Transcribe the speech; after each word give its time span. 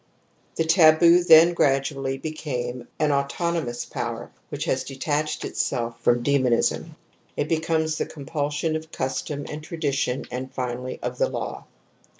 The 0.55 0.63
taboo 0.65 1.23
then 1.23 1.53
gradually 1.53 2.17
became 2.17 2.87
an 2.97 3.11
auto 3.11 3.51
nomous 3.51 3.87
power 3.87 4.31
which 4.49 4.65
has 4.65 4.83
detached 4.83 5.45
itself 5.45 6.01
from 6.01 6.23
demonism. 6.23 6.95
It 7.37 7.47
becomes 7.47 7.99
the 7.99 8.07
compulsion 8.07 8.75
of 8.75 8.91
custom 8.91 9.45
and 9.47 9.61
tradition 9.63 10.25
and 10.31 10.51
finally 10.51 10.97
of 11.03 11.19
the 11.19 11.29
law. 11.29 11.65